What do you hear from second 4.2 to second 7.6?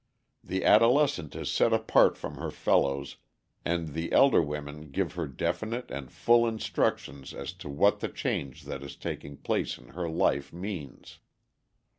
women give her definite and full instruction as